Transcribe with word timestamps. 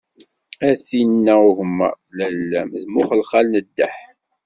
A 0.69 0.71
tinn-a 0.85 1.35
n 1.39 1.45
ugemmaḍ, 1.47 1.97
lalla-m 2.17 2.69
d 2.81 2.83
mm 2.87 2.99
uxelxal 3.01 3.45
n 3.49 3.55
ddeḥ. 3.67 3.95